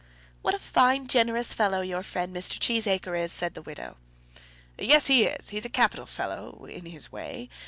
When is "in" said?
6.65-6.87